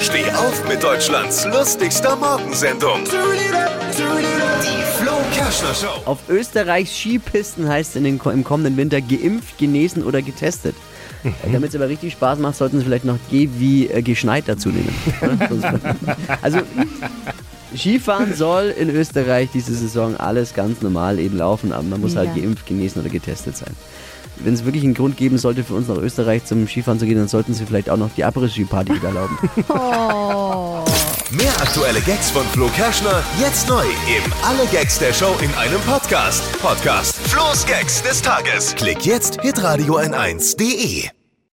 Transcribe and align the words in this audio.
Steh 0.00 0.30
auf 0.32 0.68
mit 0.68 0.82
Deutschlands 0.82 1.44
lustigster 1.46 2.16
Morgensendung. 2.16 3.04
Die 3.04 5.02
Flo 5.02 5.12
Kerschner 5.32 5.74
Show. 5.74 6.02
Auf 6.04 6.18
Österreichs 6.28 6.96
Skipisten 6.96 7.68
heißt 7.68 7.90
es 7.90 7.96
in 7.96 8.04
den, 8.04 8.20
im 8.20 8.44
kommenden 8.44 8.76
Winter 8.76 9.00
geimpft, 9.00 9.58
genesen 9.58 10.02
oder 10.04 10.20
getestet. 10.20 10.74
Damit 11.50 11.70
es 11.70 11.76
aber 11.76 11.88
richtig 11.88 12.12
Spaß 12.14 12.38
macht, 12.38 12.56
sollten 12.56 12.78
Sie 12.78 12.84
vielleicht 12.84 13.04
noch 13.04 13.18
G 13.30 13.48
wie 13.56 13.86
äh, 13.86 14.02
geschneit 14.02 14.44
dazu 14.46 14.68
nehmen. 14.68 14.94
also 16.42 16.58
Skifahren 17.76 18.34
soll 18.34 18.66
in 18.76 18.90
Österreich 18.90 19.48
diese 19.52 19.74
Saison 19.74 20.16
alles 20.16 20.54
ganz 20.54 20.82
normal 20.82 21.18
eben 21.18 21.36
laufen, 21.38 21.72
aber 21.72 21.82
man 21.84 22.00
muss 22.00 22.16
halt 22.16 22.30
Ja. 22.34 22.42
geimpft, 22.42 22.66
genesen 22.66 23.00
oder 23.00 23.10
getestet 23.10 23.56
sein. 23.56 23.70
Wenn 24.36 24.54
es 24.54 24.64
wirklich 24.64 24.82
einen 24.82 24.94
Grund 24.94 25.16
geben 25.16 25.38
sollte 25.38 25.62
für 25.62 25.74
uns 25.74 25.86
nach 25.86 25.96
Österreich 25.96 26.44
zum 26.44 26.66
Skifahren 26.66 26.98
zu 26.98 27.06
gehen, 27.06 27.16
dann 27.18 27.28
sollten 27.28 27.54
Sie 27.54 27.64
vielleicht 27.66 27.88
auch 27.88 27.96
noch 27.96 28.10
die 28.16 28.24
Abriss-Ski-Party 28.24 28.94
wieder 28.96 29.08
erlauben. 29.08 29.38
Mehr 31.30 31.52
aktuelle 31.60 32.00
Gags 32.00 32.30
von 32.30 32.44
Flo 32.52 32.68
Kerschner 32.76 33.22
jetzt 33.40 33.68
neu 33.68 33.82
im 33.84 34.32
Alle 34.42 34.66
Gags 34.72 34.98
der 34.98 35.12
Show 35.12 35.34
in 35.40 35.52
einem 35.54 35.80
Podcast. 35.82 36.42
Podcast 36.60 37.16
Flo's 37.28 37.64
Gags 37.66 38.02
des 38.02 38.22
Tages. 38.22 38.74
Klick 38.76 39.04
jetzt 39.06 39.40
hitradio 39.40 39.98
n1.de. 39.98 41.08